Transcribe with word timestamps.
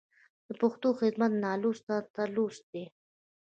د 0.47 0.49
پښتو 0.61 0.87
خدمت 0.99 1.31
نالوستو 1.45 1.97
ته 2.13 2.23
لوست 2.35 2.63
دی. 2.73 2.85